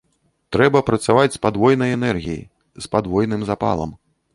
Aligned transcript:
Трэба 0.55 0.81
працаваць 0.87 1.29
з 1.37 1.41
падвойнаю 1.45 1.93
энергіяй, 1.99 2.43
з 2.87 2.95
падвойным 2.97 3.41
запалам. 3.53 3.99